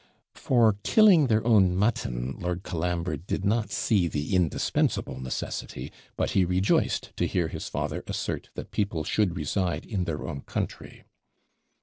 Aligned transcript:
For 0.33 0.77
killing 0.81 1.27
their 1.27 1.45
own 1.45 1.75
mutton, 1.75 2.35
Lord 2.39 2.63
Colambre 2.63 3.17
did 3.17 3.45
not 3.45 3.69
see 3.71 4.07
the 4.07 4.33
indispensable 4.35 5.19
necessity; 5.19 5.91
but 6.17 6.31
he 6.31 6.43
rejoiced 6.43 7.15
to 7.17 7.27
hear 7.27 7.49
his 7.49 7.67
father 7.69 8.03
assert 8.07 8.49
that 8.55 8.71
people 8.71 9.03
should 9.03 9.35
reside 9.35 9.85
in 9.85 10.05
their 10.05 10.27
own 10.27 10.41
country. 10.41 11.03